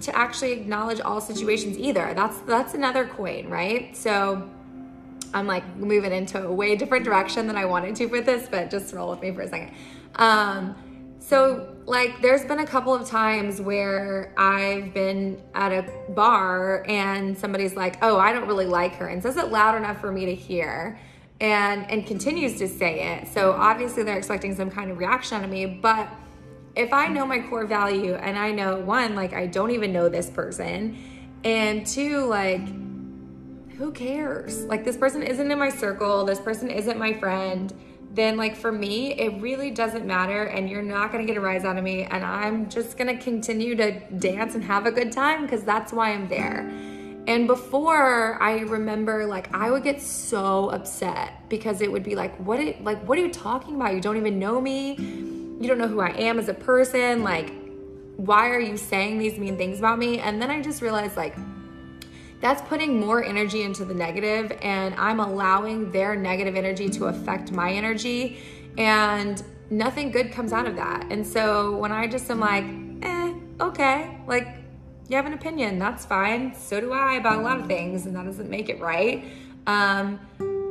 to 0.01 0.17
actually 0.17 0.53
acknowledge 0.53 1.01
all 1.01 1.21
situations 1.21 1.79
either. 1.79 2.13
That's 2.15 2.39
that's 2.41 2.75
another 2.75 3.07
coin, 3.07 3.49
right? 3.49 3.97
So 3.97 4.49
I'm 5.33 5.47
like 5.47 5.77
moving 5.77 6.13
into 6.13 6.43
a 6.45 6.53
way 6.53 6.77
different 6.77 7.05
direction 7.05 7.47
than 7.47 7.57
I 7.57 7.65
wanted 7.65 7.97
to 7.97 8.07
with 8.07 8.27
this, 8.27 8.49
but 8.51 8.71
just 8.71 8.93
roll 8.93 9.11
with 9.11 9.21
me 9.21 9.33
for 9.33 9.43
a 9.43 9.49
second. 9.49 9.73
Um, 10.17 10.75
so 11.19 11.77
like 11.87 12.21
there's 12.23 12.45
been 12.45 12.61
a 12.61 12.67
couple 12.67 12.95
of 12.95 13.07
times 13.07 13.61
where 13.61 14.33
I've 14.37 14.93
been 14.93 15.41
at 15.55 15.73
a 15.73 16.13
bar 16.13 16.85
and 16.89 17.37
somebody's 17.37 17.77
like, 17.77 17.99
"Oh, 18.03 18.19
I 18.19 18.33
don't 18.33 18.49
really 18.49 18.67
like 18.67 18.95
her," 18.97 19.09
and 19.09 19.23
says 19.23 19.37
it 19.37 19.49
loud 19.49 19.77
enough 19.77 20.01
for 20.01 20.11
me 20.11 20.27
to 20.27 20.35
hear. 20.35 20.99
And, 21.43 21.91
and 21.91 22.07
continues 22.07 22.59
to 22.59 22.69
say 22.69 23.17
it. 23.17 23.29
So 23.29 23.53
obviously 23.53 24.03
they're 24.03 24.19
expecting 24.19 24.55
some 24.55 24.71
kind 24.71 24.91
of 24.91 24.99
reaction 24.99 25.39
out 25.39 25.45
of 25.45 25.49
me, 25.49 25.65
but 25.65 26.07
if 26.77 26.93
I 26.93 27.09
know 27.09 27.27
my 27.27 27.41
core 27.41 27.67
value 27.67 28.15
and 28.15 28.39
I 28.39 28.53
know 28.53 28.79
one, 28.79 29.15
like 29.15 29.33
I 29.33 29.47
don't 29.47 29.71
even 29.71 29.93
know 29.93 30.09
this 30.09 30.31
person, 30.31 30.97
and 31.45 31.87
two, 31.87 32.25
like 32.27 32.67
who 33.77 33.91
cares? 33.93 34.65
Like 34.65 34.85
this 34.85 34.97
person 34.97 35.23
isn't 35.23 35.51
in 35.51 35.59
my 35.59 35.71
circle, 35.71 36.25
this 36.25 36.39
person 36.39 36.71
isn't 36.71 36.99
my 36.99 37.15
friend, 37.15 37.73
then 38.13 38.37
like 38.37 38.55
for 38.55 38.71
me, 38.71 39.15
it 39.15 39.41
really 39.41 39.71
doesn't 39.71 40.05
matter 40.05 40.45
and 40.45 40.69
you're 40.69 40.83
not 40.83 41.11
gonna 41.11 41.25
get 41.25 41.37
a 41.37 41.41
rise 41.41 41.65
out 41.65 41.79
of 41.79 41.85
me 41.85 42.03
and 42.03 42.23
I'm 42.23 42.69
just 42.69 42.99
gonna 42.99 43.17
continue 43.17 43.75
to 43.77 43.99
dance 44.19 44.55
and 44.55 44.63
have 44.65 44.85
a 44.87 44.93
good 44.93 45.13
time 45.13 45.43
because 45.43 45.63
that's 45.63 45.93
why 45.93 46.11
I'm 46.13 46.29
there. 46.29 46.69
And 47.27 47.47
before 47.47 48.43
I 48.43 48.61
remember 48.61 49.27
like 49.27 49.55
I 49.55 49.71
would 49.71 49.83
get 49.83 50.03
so 50.03 50.69
upset 50.71 51.49
because 51.49 51.81
it 51.81 51.91
would 51.91 52.03
be 52.03 52.15
like, 52.15 52.37
what 52.37 52.61
it 52.61 52.85
like 52.85 53.03
what 53.09 53.19
are 53.19 53.23
you 53.23 53.33
talking 53.33 53.77
about? 53.77 53.95
You 53.95 54.01
don't 54.01 54.19
even 54.19 54.39
know 54.39 54.61
me 54.61 55.30
you 55.61 55.69
don't 55.69 55.79
know 55.79 55.89
who 55.89 56.01
I 56.01 56.11
am 56.11 56.39
as 56.39 56.49
a 56.49 56.55
person. 56.55 57.23
Like, 57.23 57.53
why 58.17 58.49
are 58.49 58.59
you 58.61 58.77
saying 58.77 59.19
these 59.19 59.39
mean 59.39 59.57
things 59.57 59.79
about 59.79 59.99
me? 59.99 60.19
And 60.19 60.41
then 60.41 60.51
I 60.51 60.61
just 60.61 60.83
realized, 60.83 61.17
like, 61.17 61.37
that's 62.41 62.63
putting 62.63 62.99
more 62.99 63.23
energy 63.23 63.63
into 63.63 63.85
the 63.85 63.93
negative, 63.93 64.57
and 64.63 64.95
I'm 64.95 65.21
allowing 65.21 65.93
their 65.93 66.17
negative 66.17 66.57
energy 66.57 66.89
to 66.89 67.07
affect 67.07 67.53
my 67.53 67.71
energy, 67.71 68.41
and 68.79 69.43
nothing 69.69 70.11
good 70.11 70.33
comes 70.33 70.53
out 70.53 70.67
of 70.67 70.77
that. 70.77 71.07
And 71.11 71.27
so 71.27 71.77
when 71.77 71.93
I 71.93 72.07
just 72.07 72.31
am 72.31 72.41
like, 72.41 72.65
eh, 73.03 73.35
okay, 73.61 74.19
like, 74.27 74.49
you 75.09 75.17
have 75.17 75.27
an 75.27 75.35
opinion. 75.35 75.79
That's 75.79 76.07
fine. 76.07 76.55
So 76.55 76.81
do 76.81 76.93
I 76.93 77.15
about 77.15 77.41
a 77.41 77.43
lot 77.43 77.61
of 77.61 77.67
things, 77.67 78.07
and 78.07 78.17
that 78.17 78.25
doesn't 78.25 78.49
make 78.49 78.69
it 78.71 78.81
right. 78.81 79.25
Um, 79.67 80.19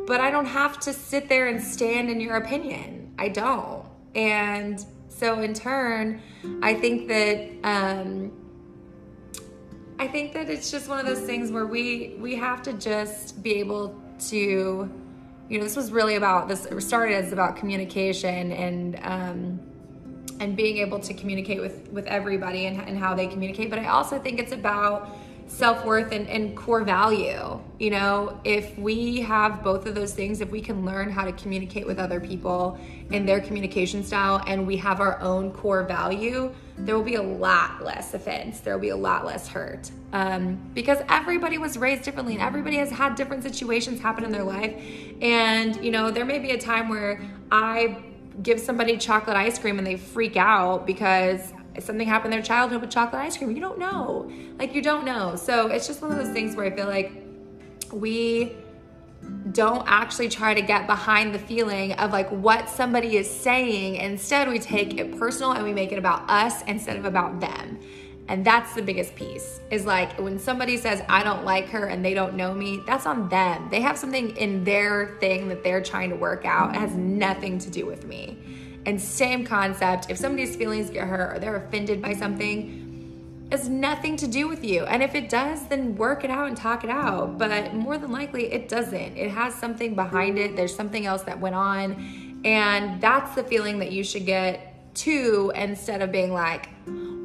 but 0.07 0.19
I 0.19 0.31
don't 0.31 0.47
have 0.47 0.79
to 0.79 0.93
sit 0.93 1.29
there 1.29 1.47
and 1.47 1.61
stand 1.61 2.09
in 2.09 2.19
your 2.19 2.37
opinion. 2.37 3.13
I 3.19 3.27
don't. 3.27 3.78
And 4.19 4.85
so, 5.07 5.39
in 5.39 5.53
turn, 5.53 6.21
I 6.61 6.73
think 6.73 7.07
that 7.07 7.49
um, 7.63 8.33
I 9.97 10.07
think 10.09 10.33
that 10.33 10.49
it's 10.49 10.69
just 10.69 10.89
one 10.89 10.99
of 10.99 11.05
those 11.05 11.21
things 11.21 11.51
where 11.51 11.65
we 11.65 12.17
we 12.19 12.35
have 12.35 12.61
to 12.63 12.73
just 12.73 13.41
be 13.41 13.53
able 13.55 13.95
to, 14.27 14.37
you 15.47 15.57
know, 15.57 15.63
this 15.63 15.77
was 15.77 15.93
really 15.93 16.15
about 16.15 16.49
this 16.49 16.67
started 16.79 17.15
as 17.15 17.31
about 17.31 17.55
communication 17.55 18.51
and. 18.51 18.99
Um, 19.03 19.59
and 20.41 20.55
being 20.55 20.77
able 20.77 20.99
to 20.99 21.13
communicate 21.13 21.59
with 21.59 21.89
with 21.91 22.05
everybody 22.05 22.67
and, 22.67 22.79
and 22.87 22.97
how 22.97 23.13
they 23.13 23.27
communicate 23.27 23.69
but 23.69 23.77
i 23.77 23.87
also 23.87 24.17
think 24.17 24.39
it's 24.39 24.53
about 24.53 25.17
self-worth 25.49 26.11
and, 26.11 26.27
and 26.27 26.55
core 26.55 26.83
value 26.83 27.59
you 27.79 27.89
know? 27.89 28.39
If 28.43 28.77
we 28.77 29.21
have 29.21 29.63
both 29.63 29.85
of 29.85 29.95
those 29.95 30.13
things 30.13 30.41
if 30.41 30.51
we 30.51 30.61
can 30.61 30.85
learn 30.85 31.09
how 31.09 31.25
to 31.25 31.31
communicate 31.31 31.85
with 31.85 31.99
other 31.99 32.19
people 32.19 32.79
in 33.11 33.25
their 33.25 33.39
communication 33.39 34.03
style 34.03 34.41
and 34.47 34.65
we 34.65 34.77
have 34.77 34.99
our 34.99 35.19
own 35.21 35.51
core 35.51 35.83
value 35.83 36.53
there 36.85 36.95
will 36.95 37.03
be 37.03 37.15
a 37.15 37.21
lot 37.21 37.83
less 37.83 38.13
offense. 38.13 38.61
There 38.61 38.73
will 38.73 38.81
be 38.81 38.89
a 38.89 38.95
lot 38.95 39.25
less 39.25 39.47
hurt. 39.47 39.91
Um, 40.13 40.59
because 40.73 40.99
everybody 41.09 41.57
was 41.57 41.77
raised 41.77 42.03
differently 42.03 42.33
and 42.33 42.41
everybody 42.41 42.77
has 42.77 42.89
had 42.89 43.15
different 43.15 43.43
situations 43.43 43.99
happen 43.99 44.23
in 44.23 44.31
their 44.31 44.43
life. 44.43 44.81
And 45.21 45.83
you 45.83 45.91
know 45.91 46.09
there 46.09 46.25
may 46.25 46.39
be 46.39 46.51
a 46.51 46.57
time 46.57 46.89
where 46.89 47.21
i 47.51 47.97
give 48.41 48.59
somebody 48.59 48.95
chocolate 48.97 49.35
ice 49.35 49.59
cream 49.59 49.77
and 49.77 49.85
they 49.85 49.97
freak 49.97 50.37
out 50.37 50.87
because 50.87 51.51
something 51.83 52.07
happened 52.07 52.33
in 52.33 52.39
their 52.39 52.45
childhood 52.45 52.81
with 52.81 52.89
chocolate 52.89 53.21
ice 53.21 53.37
cream. 53.37 53.51
You 53.51 53.61
don't 53.61 53.79
know. 53.79 54.31
Like, 54.57 54.73
you 54.73 54.81
don't 54.81 55.05
know. 55.05 55.35
So 55.35 55.67
it's 55.67 55.87
just 55.87 56.01
one 56.01 56.11
of 56.11 56.17
those 56.17 56.29
things 56.29 56.55
where 56.55 56.65
I 56.65 56.75
feel 56.75 56.87
like 56.87 57.11
we 57.91 58.55
don't 59.51 59.83
actually 59.87 60.29
try 60.29 60.53
to 60.53 60.61
get 60.61 60.87
behind 60.87 61.33
the 61.33 61.39
feeling 61.39 61.93
of 61.93 62.11
like 62.11 62.29
what 62.29 62.69
somebody 62.69 63.17
is 63.17 63.29
saying. 63.29 63.95
Instead, 63.95 64.47
we 64.47 64.59
take 64.59 64.97
it 64.97 65.17
personal 65.17 65.51
and 65.51 65.63
we 65.63 65.73
make 65.73 65.91
it 65.91 65.99
about 65.99 66.29
us 66.29 66.61
instead 66.63 66.97
of 66.97 67.05
about 67.05 67.39
them. 67.39 67.79
And 68.27 68.45
that's 68.45 68.75
the 68.75 68.83
biggest 68.83 69.15
piece 69.15 69.59
is 69.71 69.87
like 69.87 70.19
when 70.19 70.37
somebody 70.37 70.77
says, 70.77 71.01
I 71.09 71.23
don't 71.23 71.43
like 71.43 71.67
her 71.69 71.87
and 71.87 72.05
they 72.05 72.13
don't 72.13 72.35
know 72.35 72.53
me, 72.53 72.79
that's 72.85 73.07
on 73.07 73.27
them. 73.27 73.69
They 73.71 73.81
have 73.81 73.97
something 73.97 74.37
in 74.37 74.63
their 74.63 75.17
thing 75.19 75.49
that 75.49 75.63
they're 75.63 75.81
trying 75.81 76.11
to 76.11 76.15
work 76.15 76.45
out. 76.45 76.75
It 76.75 76.79
has 76.79 76.93
nothing 76.93 77.57
to 77.57 77.71
do 77.71 77.87
with 77.87 78.05
me. 78.05 78.37
And 78.85 78.99
same 78.99 79.45
concept, 79.45 80.09
if 80.09 80.17
somebody's 80.17 80.55
feelings 80.55 80.89
get 80.89 81.07
hurt 81.07 81.35
or 81.35 81.39
they're 81.39 81.55
offended 81.55 82.01
by 82.01 82.13
something, 82.13 83.47
it's 83.51 83.67
nothing 83.67 84.15
to 84.17 84.27
do 84.27 84.47
with 84.47 84.63
you. 84.63 84.85
And 84.85 85.01
if 85.01 85.15
it 85.15 85.29
does, 85.29 85.65
then 85.67 85.95
work 85.95 86.23
it 86.23 86.29
out 86.29 86.47
and 86.47 86.55
talk 86.55 86.83
it 86.83 86.89
out. 86.89 87.37
But 87.37 87.73
more 87.73 87.97
than 87.97 88.11
likely, 88.11 88.51
it 88.51 88.69
doesn't. 88.69 89.17
It 89.17 89.31
has 89.31 89.55
something 89.55 89.95
behind 89.95 90.37
it, 90.37 90.55
there's 90.55 90.75
something 90.75 91.05
else 91.05 91.23
that 91.23 91.39
went 91.39 91.55
on. 91.55 92.41
And 92.45 93.01
that's 93.01 93.35
the 93.35 93.43
feeling 93.43 93.79
that 93.79 93.91
you 93.91 94.03
should 94.03 94.25
get 94.25 94.95
too, 94.95 95.51
instead 95.55 96.01
of 96.01 96.11
being 96.11 96.31
like, 96.31 96.69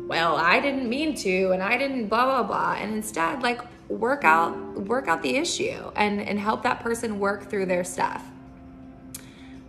well, 0.09 0.37
I 0.37 0.61
didn't 0.61 0.89
mean 0.89 1.15
to 1.17 1.53
and 1.53 1.63
I 1.63 1.77
didn't 1.77 2.09
blah 2.09 2.25
blah 2.25 2.43
blah. 2.43 2.75
And 2.79 2.95
instead, 2.95 3.43
like 3.43 3.61
work 3.89 4.25
out 4.25 4.57
work 4.81 5.09
out 5.09 5.23
the 5.23 5.37
issue 5.37 5.91
and 5.95 6.21
and 6.21 6.39
help 6.39 6.63
that 6.63 6.81
person 6.81 7.19
work 7.19 7.49
through 7.49 7.67
their 7.67 7.85
stuff. 7.85 8.23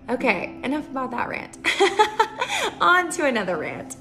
Okay, 0.07 0.59
enough 0.63 0.88
about 0.89 1.12
that 1.12 1.27
rant. 1.27 1.57
On 2.81 3.09
to 3.12 3.25
another 3.25 3.57
rant. 3.57 3.95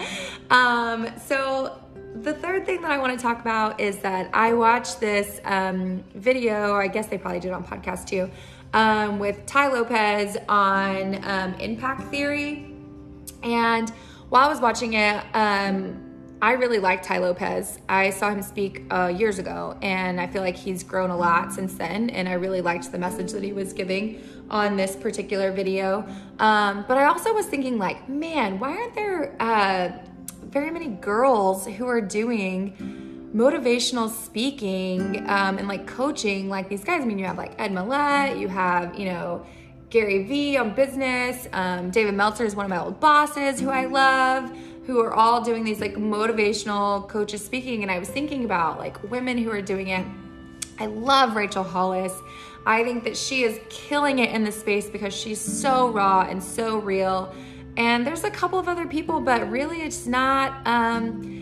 um, 0.50 1.08
so 1.18 1.80
the 2.22 2.32
third 2.32 2.64
thing 2.64 2.80
that 2.80 2.90
I 2.90 2.98
want 2.98 3.18
to 3.18 3.22
talk 3.22 3.40
about 3.40 3.78
is 3.78 3.98
that 3.98 4.30
I 4.32 4.54
watched 4.54 5.00
this 5.00 5.40
um, 5.44 6.02
video. 6.14 6.74
I 6.74 6.88
guess 6.88 7.08
they 7.08 7.18
probably 7.18 7.40
did 7.40 7.48
it 7.48 7.54
on 7.54 7.64
podcast 7.64 8.06
too, 8.06 8.30
um, 8.72 9.18
with 9.18 9.44
Tai 9.44 9.68
Lopez 9.68 10.38
on 10.48 11.22
um, 11.24 11.54
impact 11.54 12.10
theory, 12.10 12.74
and 13.42 13.90
while 14.30 14.46
I 14.46 14.48
was 14.48 14.60
watching 14.60 14.94
it, 14.94 15.22
um, 15.34 16.00
I 16.40 16.52
really 16.52 16.78
like 16.78 17.02
Tai 17.02 17.18
Lopez. 17.18 17.78
I 17.88 18.10
saw 18.10 18.30
him 18.30 18.42
speak 18.42 18.84
uh, 18.90 19.06
years 19.06 19.38
ago, 19.38 19.78
and 19.80 20.20
I 20.20 20.26
feel 20.26 20.42
like 20.42 20.56
he's 20.56 20.82
grown 20.82 21.10
a 21.10 21.16
lot 21.16 21.52
since 21.52 21.74
then. 21.74 22.10
And 22.10 22.28
I 22.28 22.34
really 22.34 22.60
liked 22.60 22.92
the 22.92 22.98
message 22.98 23.32
that 23.32 23.42
he 23.42 23.52
was 23.52 23.72
giving 23.72 24.22
on 24.50 24.76
this 24.76 24.96
particular 24.96 25.52
video. 25.52 26.06
Um, 26.38 26.84
but 26.86 26.98
I 26.98 27.04
also 27.04 27.32
was 27.32 27.46
thinking, 27.46 27.78
like, 27.78 28.08
man, 28.08 28.58
why 28.58 28.76
aren't 28.76 28.94
there 28.94 29.36
uh, 29.40 29.92
very 30.44 30.70
many 30.70 30.88
girls 30.88 31.66
who 31.66 31.86
are 31.86 32.00
doing 32.00 33.30
motivational 33.34 34.08
speaking 34.08 35.28
um, 35.28 35.58
and 35.58 35.66
like 35.66 35.86
coaching 35.86 36.48
like 36.48 36.68
these 36.68 36.84
guys? 36.84 37.02
I 37.02 37.04
mean, 37.04 37.18
you 37.18 37.24
have 37.24 37.38
like 37.38 37.58
Ed 37.58 37.72
Mylett, 37.72 38.38
you 38.38 38.48
have, 38.48 38.98
you 38.98 39.06
know, 39.06 39.44
Gary 39.90 40.24
Vee 40.24 40.56
on 40.56 40.74
business. 40.74 41.46
Um, 41.52 41.90
David 41.90 42.14
Meltzer 42.14 42.44
is 42.44 42.56
one 42.56 42.66
of 42.66 42.70
my 42.70 42.80
old 42.80 42.98
bosses 43.00 43.60
who 43.60 43.70
I 43.70 43.86
love, 43.86 44.50
who 44.86 45.00
are 45.00 45.14
all 45.14 45.40
doing 45.40 45.64
these 45.64 45.80
like 45.80 45.94
motivational 45.94 47.08
coaches 47.08 47.44
speaking. 47.44 47.82
And 47.82 47.90
I 47.90 47.98
was 47.98 48.08
thinking 48.08 48.44
about 48.44 48.78
like 48.78 49.02
women 49.10 49.38
who 49.38 49.50
are 49.50 49.62
doing 49.62 49.88
it. 49.88 50.04
I 50.78 50.86
love 50.86 51.36
Rachel 51.36 51.62
Hollis. 51.62 52.12
I 52.66 52.82
think 52.82 53.04
that 53.04 53.16
she 53.16 53.42
is 53.42 53.60
killing 53.68 54.20
it 54.20 54.30
in 54.30 54.44
this 54.44 54.58
space 54.58 54.88
because 54.88 55.14
she's 55.14 55.40
so 55.40 55.88
raw 55.90 56.26
and 56.28 56.42
so 56.42 56.78
real. 56.78 57.34
And 57.76 58.06
there's 58.06 58.24
a 58.24 58.30
couple 58.30 58.58
of 58.58 58.68
other 58.68 58.86
people, 58.86 59.20
but 59.20 59.50
really 59.50 59.82
it's 59.82 60.06
not. 60.06 60.66
Um, 60.66 61.34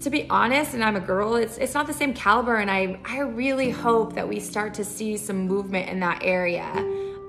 to 0.00 0.10
be 0.10 0.28
honest, 0.30 0.74
and 0.74 0.84
I'm 0.84 0.94
a 0.94 1.00
girl, 1.00 1.34
it's 1.34 1.58
it's 1.58 1.74
not 1.74 1.86
the 1.86 1.92
same 1.92 2.14
caliber, 2.14 2.56
and 2.56 2.70
I 2.70 3.00
I 3.04 3.20
really 3.20 3.70
hope 3.70 4.14
that 4.14 4.28
we 4.28 4.38
start 4.38 4.74
to 4.74 4.84
see 4.84 5.16
some 5.16 5.48
movement 5.48 5.88
in 5.88 6.00
that 6.00 6.22
area 6.22 6.66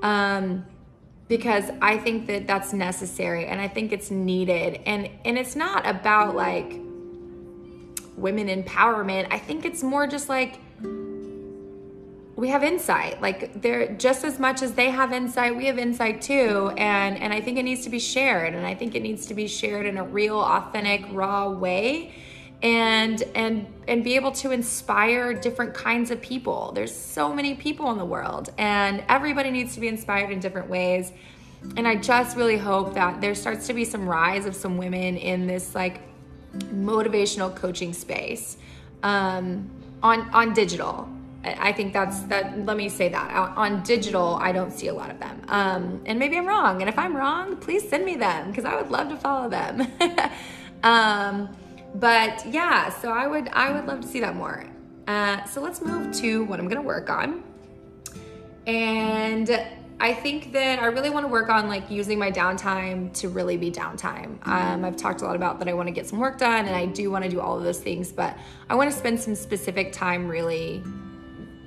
um, 0.03 0.65
because 1.27 1.65
I 1.81 1.97
think 1.97 2.27
that 2.27 2.45
that's 2.45 2.73
necessary 2.73 3.45
and 3.45 3.59
I 3.59 3.67
think 3.67 3.91
it's 3.91 4.11
needed. 4.11 4.81
And 4.85 5.09
and 5.25 5.37
it's 5.37 5.55
not 5.55 5.87
about 5.87 6.35
like 6.35 6.79
women 8.17 8.47
empowerment. 8.47 9.27
I 9.31 9.39
think 9.39 9.65
it's 9.65 9.81
more 9.81 10.05
just 10.05 10.29
like 10.29 10.59
we 12.39 12.49
have 12.49 12.63
insight 12.63 13.21
like 13.21 13.61
they're 13.61 13.93
just 13.95 14.23
as 14.23 14.39
much 14.39 14.61
as 14.61 14.73
they 14.73 14.89
have 14.89 15.11
insight 15.11 15.55
we 15.55 15.65
have 15.65 15.77
insight 15.77 16.21
too 16.21 16.71
and 16.77 17.17
and 17.17 17.33
i 17.33 17.41
think 17.41 17.57
it 17.57 17.63
needs 17.63 17.83
to 17.83 17.89
be 17.89 17.99
shared 17.99 18.53
and 18.53 18.65
i 18.65 18.73
think 18.73 18.95
it 18.95 19.01
needs 19.01 19.25
to 19.25 19.33
be 19.33 19.47
shared 19.47 19.85
in 19.85 19.97
a 19.97 20.03
real 20.03 20.39
authentic 20.39 21.03
raw 21.11 21.49
way 21.49 22.13
and 22.61 23.23
and 23.35 23.65
and 23.87 24.03
be 24.03 24.15
able 24.15 24.31
to 24.31 24.51
inspire 24.51 25.33
different 25.33 25.73
kinds 25.73 26.11
of 26.11 26.21
people. 26.21 26.71
There's 26.73 26.93
so 26.93 27.33
many 27.33 27.55
people 27.55 27.89
in 27.91 27.97
the 27.97 28.05
world 28.05 28.49
and 28.57 29.03
everybody 29.07 29.49
needs 29.49 29.73
to 29.75 29.79
be 29.79 29.87
inspired 29.87 30.31
in 30.31 30.39
different 30.39 30.69
ways. 30.69 31.11
And 31.77 31.87
I 31.87 31.95
just 31.95 32.37
really 32.37 32.57
hope 32.57 32.93
that 32.93 33.21
there 33.21 33.35
starts 33.35 33.67
to 33.67 33.73
be 33.73 33.85
some 33.85 34.07
rise 34.07 34.45
of 34.45 34.55
some 34.55 34.77
women 34.77 35.17
in 35.17 35.47
this 35.47 35.73
like 35.73 36.01
motivational 36.73 37.55
coaching 37.55 37.93
space 37.93 38.57
um, 39.03 39.69
on 40.03 40.29
on 40.31 40.53
digital. 40.53 41.09
I 41.43 41.71
think 41.71 41.93
that's 41.93 42.19
that. 42.23 42.65
Let 42.65 42.75
me 42.75 42.89
say 42.89 43.07
that 43.09 43.31
on 43.55 43.81
digital, 43.83 44.37
I 44.41 44.51
don't 44.51 44.71
see 44.71 44.87
a 44.87 44.93
lot 44.93 45.09
of 45.09 45.19
them, 45.19 45.41
um, 45.47 46.01
and 46.05 46.19
maybe 46.19 46.37
I'm 46.37 46.45
wrong. 46.45 46.81
And 46.81 46.89
if 46.89 46.99
I'm 46.99 47.15
wrong, 47.15 47.55
please 47.55 47.87
send 47.87 48.03
me 48.03 48.15
them 48.15 48.49
because 48.49 48.65
I 48.65 48.75
would 48.75 48.91
love 48.91 49.09
to 49.09 49.17
follow 49.17 49.49
them. 49.49 49.87
um, 50.83 51.55
but 51.95 52.45
yeah, 52.45 52.89
so 52.89 53.11
I 53.11 53.25
would 53.27 53.47
I 53.49 53.71
would 53.71 53.85
love 53.85 54.01
to 54.01 54.07
see 54.07 54.19
that 54.19 54.35
more. 54.35 54.65
Uh, 55.07 55.43
so 55.45 55.61
let's 55.61 55.81
move 55.81 56.13
to 56.17 56.43
what 56.43 56.59
I'm 56.59 56.67
gonna 56.67 56.81
work 56.81 57.09
on. 57.09 57.43
And 58.67 59.49
I 60.01 60.13
think 60.13 60.53
that 60.53 60.79
I 60.79 60.85
really 60.87 61.09
want 61.09 61.25
to 61.25 61.27
work 61.27 61.49
on 61.49 61.67
like 61.67 61.89
using 61.89 62.17
my 62.17 62.31
downtime 62.31 63.11
to 63.15 63.27
really 63.27 63.57
be 63.57 63.69
downtime. 63.69 64.45
Um, 64.47 64.85
I've 64.85 64.95
talked 64.95 65.21
a 65.21 65.25
lot 65.25 65.35
about 65.35 65.59
that 65.59 65.67
I 65.67 65.73
want 65.73 65.87
to 65.87 65.91
get 65.91 66.07
some 66.07 66.19
work 66.19 66.37
done 66.37 66.67
and 66.67 66.75
I 66.75 66.85
do 66.85 67.11
want 67.11 67.25
to 67.25 67.29
do 67.29 67.41
all 67.41 67.57
of 67.57 67.63
those 67.63 67.79
things, 67.79 68.11
but 68.11 68.37
I 68.69 68.75
want 68.75 68.89
to 68.89 68.97
spend 68.97 69.19
some 69.19 69.35
specific 69.35 69.91
time 69.91 70.27
really 70.27 70.83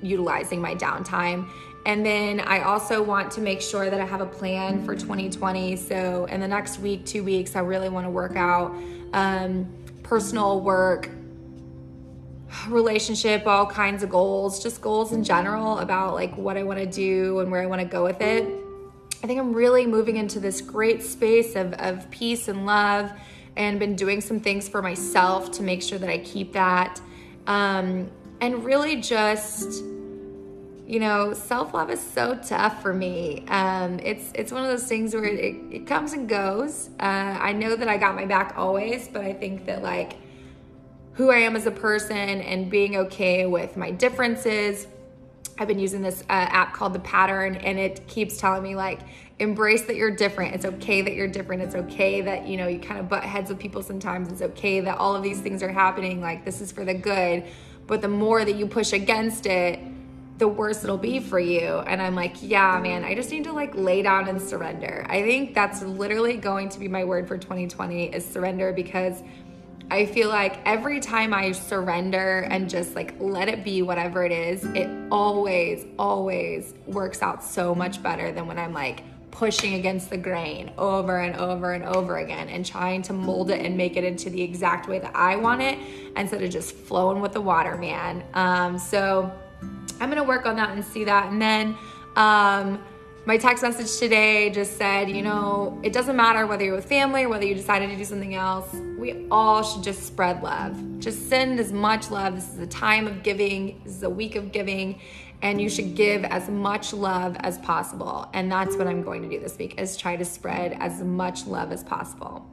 utilizing 0.03 0.61
my 0.61 0.75
downtime. 0.75 1.49
And 1.85 2.05
then 2.05 2.39
I 2.39 2.61
also 2.61 3.03
want 3.03 3.31
to 3.31 3.41
make 3.41 3.61
sure 3.61 3.89
that 3.89 3.99
I 3.99 4.05
have 4.05 4.21
a 4.21 4.25
plan 4.25 4.85
for 4.85 4.95
2020. 4.95 5.75
So 5.75 6.25
in 6.25 6.39
the 6.39 6.47
next 6.47 6.79
week, 6.79 7.05
two 7.05 7.23
weeks, 7.23 7.55
I 7.55 7.59
really 7.59 7.89
want 7.89 8.05
to 8.05 8.09
work 8.09 8.35
out. 8.35 8.73
Um, 9.11 9.67
personal 10.01 10.61
work, 10.61 11.09
relationship, 12.67 13.47
all 13.47 13.65
kinds 13.65 14.03
of 14.03 14.09
goals, 14.09 14.61
just 14.61 14.81
goals 14.81 15.11
in 15.11 15.23
general 15.23 15.79
about 15.79 16.13
like 16.13 16.35
what 16.37 16.55
I 16.55 16.63
want 16.63 16.79
to 16.79 16.85
do 16.85 17.39
and 17.39 17.51
where 17.51 17.61
I 17.61 17.65
want 17.65 17.81
to 17.81 17.87
go 17.87 18.03
with 18.03 18.21
it. 18.21 18.47
I 19.23 19.27
think 19.27 19.39
I'm 19.39 19.53
really 19.53 19.85
moving 19.85 20.17
into 20.17 20.39
this 20.39 20.61
great 20.61 21.01
space 21.01 21.55
of, 21.55 21.73
of 21.73 22.09
peace 22.11 22.47
and 22.47 22.65
love 22.65 23.11
and 23.55 23.79
been 23.79 23.95
doing 23.95 24.21
some 24.21 24.39
things 24.39 24.67
for 24.67 24.81
myself 24.81 25.51
to 25.51 25.63
make 25.63 25.81
sure 25.81 25.97
that 25.97 26.09
I 26.09 26.17
keep 26.19 26.53
that. 26.53 27.01
Um, 27.47 28.09
and 28.41 28.63
really 28.65 29.01
just 29.01 29.83
you 30.85 30.99
know, 30.99 31.33
self 31.33 31.73
love 31.73 31.89
is 31.89 32.01
so 32.01 32.35
tough 32.35 32.81
for 32.81 32.93
me. 32.93 33.45
Um, 33.47 33.99
it's 33.99 34.31
it's 34.35 34.51
one 34.51 34.63
of 34.63 34.69
those 34.69 34.85
things 34.85 35.13
where 35.13 35.23
it, 35.23 35.55
it 35.71 35.87
comes 35.87 36.13
and 36.13 36.27
goes. 36.27 36.89
Uh, 36.99 37.03
I 37.03 37.53
know 37.53 37.75
that 37.75 37.87
I 37.87 37.97
got 37.97 38.15
my 38.15 38.25
back 38.25 38.53
always, 38.57 39.07
but 39.07 39.23
I 39.23 39.33
think 39.33 39.65
that 39.65 39.81
like 39.81 40.17
who 41.13 41.31
I 41.31 41.37
am 41.37 41.55
as 41.55 41.65
a 41.65 41.71
person 41.71 42.17
and 42.17 42.69
being 42.69 42.97
okay 42.97 43.45
with 43.45 43.77
my 43.77 43.91
differences. 43.91 44.87
I've 45.59 45.67
been 45.67 45.79
using 45.79 46.01
this 46.01 46.21
uh, 46.23 46.33
app 46.33 46.73
called 46.73 46.93
The 46.93 46.99
Pattern, 46.99 47.55
and 47.57 47.77
it 47.77 48.07
keeps 48.07 48.37
telling 48.37 48.63
me, 48.63 48.75
like, 48.75 49.01
embrace 49.37 49.83
that 49.83 49.95
you're 49.95 50.15
different. 50.15 50.55
It's 50.55 50.65
okay 50.65 51.03
that 51.03 51.13
you're 51.13 51.27
different. 51.27 51.61
It's 51.61 51.75
okay 51.75 52.21
that, 52.21 52.47
you 52.47 52.57
know, 52.57 52.67
you 52.67 52.79
kind 52.79 52.99
of 52.99 53.07
butt 53.07 53.23
heads 53.23 53.49
with 53.49 53.59
people 53.59 53.83
sometimes. 53.83 54.31
It's 54.31 54.41
okay 54.41 54.79
that 54.79 54.97
all 54.97 55.15
of 55.15 55.21
these 55.21 55.41
things 55.41 55.61
are 55.61 55.71
happening. 55.71 56.21
Like, 56.21 56.43
this 56.43 56.59
is 56.59 56.71
for 56.71 56.83
the 56.83 56.95
good. 56.95 57.43
But 57.85 58.01
the 58.01 58.07
more 58.07 58.43
that 58.43 58.55
you 58.55 58.65
push 58.65 58.93
against 58.93 59.45
it, 59.45 59.79
the 60.37 60.47
worse 60.47 60.83
it'll 60.83 60.97
be 60.97 61.19
for 61.19 61.39
you. 61.39 61.79
And 61.79 62.01
I'm 62.01 62.15
like, 62.15 62.35
yeah, 62.41 62.79
man, 62.81 63.03
I 63.03 63.15
just 63.15 63.29
need 63.31 63.43
to 63.45 63.53
like 63.53 63.75
lay 63.75 64.01
down 64.01 64.27
and 64.27 64.41
surrender. 64.41 65.05
I 65.09 65.21
think 65.21 65.53
that's 65.53 65.81
literally 65.83 66.37
going 66.37 66.69
to 66.69 66.79
be 66.79 66.87
my 66.87 67.03
word 67.03 67.27
for 67.27 67.37
2020 67.37 68.05
is 68.07 68.25
surrender 68.25 68.73
because 68.73 69.21
I 69.91 70.07
feel 70.07 70.29
like 70.29 70.59
every 70.65 70.99
time 70.99 71.33
I 71.33 71.51
surrender 71.51 72.47
and 72.49 72.69
just 72.69 72.95
like 72.95 73.13
let 73.19 73.47
it 73.47 73.63
be 73.63 73.83
whatever 73.83 74.25
it 74.25 74.31
is, 74.31 74.63
it 74.65 74.89
always, 75.11 75.85
always 75.99 76.73
works 76.87 77.21
out 77.21 77.43
so 77.43 77.75
much 77.75 78.01
better 78.01 78.31
than 78.31 78.47
when 78.47 78.57
I'm 78.57 78.73
like 78.73 79.03
pushing 79.29 79.75
against 79.75 80.09
the 80.09 80.17
grain 80.17 80.71
over 80.77 81.19
and 81.19 81.35
over 81.35 81.73
and 81.73 81.83
over 81.83 82.17
again 82.17 82.49
and 82.49 82.65
trying 82.65 83.01
to 83.03 83.13
mold 83.13 83.49
it 83.49 83.63
and 83.65 83.75
make 83.75 83.97
it 83.97 84.03
into 84.03 84.29
the 84.29 84.41
exact 84.41 84.87
way 84.87 84.99
that 84.99 85.15
I 85.15 85.35
want 85.35 85.61
it 85.61 85.77
instead 86.15 86.41
of 86.41 86.49
just 86.49 86.75
flowing 86.75 87.19
with 87.21 87.33
the 87.33 87.41
water, 87.41 87.77
man. 87.77 88.23
Um, 88.33 88.77
so 88.77 89.31
I'm 89.99 90.09
gonna 90.09 90.23
work 90.23 90.45
on 90.45 90.55
that 90.57 90.69
and 90.71 90.83
see 90.83 91.03
that. 91.05 91.31
And 91.31 91.41
then, 91.41 91.77
um, 92.15 92.83
my 93.25 93.37
text 93.37 93.63
message 93.63 93.99
today 93.99 94.49
just 94.49 94.77
said, 94.77 95.09
you 95.09 95.21
know, 95.21 95.79
it 95.81 95.93
doesn't 95.93 96.17
matter 96.17 96.45
whether 96.45 96.65
you're 96.65 96.75
with 96.75 96.89
family 96.89 97.23
or 97.23 97.29
whether 97.29 97.45
you 97.45 97.55
decided 97.55 97.89
to 97.89 97.95
do 97.95 98.03
something 98.03 98.35
else. 98.35 98.73
We 98.97 99.27
all 99.31 99.63
should 99.63 99.81
just 99.81 100.03
spread 100.03 100.43
love. 100.43 100.77
Just 100.99 101.29
send 101.29 101.57
as 101.57 101.71
much 101.71 102.11
love. 102.11 102.35
This 102.35 102.49
is 102.49 102.59
a 102.59 102.67
time 102.67 103.07
of 103.07 103.23
giving, 103.23 103.79
this 103.85 103.95
is 103.95 104.03
a 104.03 104.09
week 104.09 104.35
of 104.35 104.51
giving, 104.51 104.99
and 105.41 105.61
you 105.61 105.69
should 105.69 105.95
give 105.95 106.25
as 106.25 106.49
much 106.49 106.91
love 106.91 107.37
as 107.39 107.57
possible. 107.59 108.27
And 108.33 108.51
that's 108.51 108.75
what 108.75 108.87
I'm 108.87 109.03
going 109.03 109.21
to 109.21 109.29
do 109.29 109.39
this 109.39 109.57
week 109.57 109.79
is 109.79 109.95
try 109.95 110.17
to 110.17 110.25
spread 110.25 110.73
as 110.81 111.01
much 111.01 111.47
love 111.47 111.71
as 111.71 111.81
possible. 111.81 112.45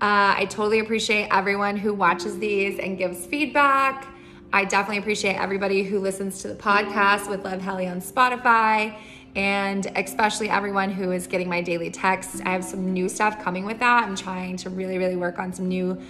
Uh, 0.00 0.38
I 0.38 0.46
totally 0.48 0.78
appreciate 0.78 1.28
everyone 1.32 1.76
who 1.76 1.94
watches 1.94 2.38
these 2.38 2.78
and 2.78 2.96
gives 2.96 3.26
feedback. 3.26 4.06
I 4.52 4.64
definitely 4.64 4.98
appreciate 4.98 5.34
everybody 5.34 5.82
who 5.82 6.00
listens 6.00 6.42
to 6.42 6.48
the 6.48 6.54
podcast 6.54 7.28
with 7.28 7.44
Love 7.44 7.60
Helly 7.60 7.86
on 7.86 8.00
Spotify 8.00 8.96
and 9.36 9.86
especially 9.96 10.50
everyone 10.50 10.90
who 10.90 11.12
is 11.12 11.26
getting 11.26 11.48
my 11.48 11.60
daily 11.60 11.90
texts. 11.90 12.40
I 12.44 12.50
have 12.50 12.64
some 12.64 12.92
new 12.92 13.08
stuff 13.08 13.42
coming 13.42 13.64
with 13.64 13.78
that. 13.78 14.04
I'm 14.04 14.16
trying 14.16 14.56
to 14.58 14.70
really, 14.70 14.98
really 14.98 15.16
work 15.16 15.38
on 15.38 15.52
some 15.52 15.68
new 15.68 16.00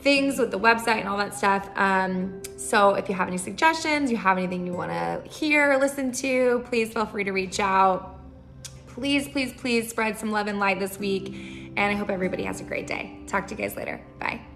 things 0.00 0.38
with 0.38 0.50
the 0.50 0.58
website 0.58 1.00
and 1.00 1.08
all 1.08 1.18
that 1.18 1.34
stuff. 1.34 1.68
Um, 1.76 2.40
so 2.56 2.94
if 2.94 3.08
you 3.08 3.14
have 3.14 3.28
any 3.28 3.36
suggestions, 3.36 4.10
you 4.10 4.16
have 4.16 4.38
anything 4.38 4.66
you 4.66 4.72
want 4.72 4.90
to 4.90 5.22
hear 5.30 5.72
or 5.72 5.76
listen 5.76 6.10
to, 6.12 6.64
please 6.66 6.92
feel 6.92 7.04
free 7.04 7.24
to 7.24 7.32
reach 7.32 7.60
out. 7.60 8.18
Please, 8.86 9.28
please, 9.28 9.52
please 9.52 9.90
spread 9.90 10.16
some 10.18 10.30
love 10.30 10.46
and 10.46 10.58
light 10.58 10.80
this 10.80 10.98
week. 10.98 11.34
And 11.76 11.78
I 11.78 11.94
hope 11.94 12.10
everybody 12.10 12.44
has 12.44 12.60
a 12.60 12.64
great 12.64 12.86
day. 12.86 13.18
Talk 13.26 13.46
to 13.48 13.54
you 13.54 13.60
guys 13.60 13.76
later. 13.76 14.00
Bye. 14.18 14.49